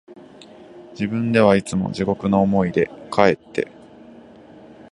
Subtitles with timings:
[0.93, 3.67] 自分ではいつも地獄の思いで、かえって、